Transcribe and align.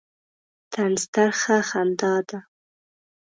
طنز 0.71 1.01
ترخه 1.13 1.57
خندا 1.69 2.13
ده. 2.27 2.39